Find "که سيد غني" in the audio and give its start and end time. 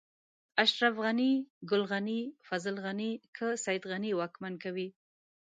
3.35-4.11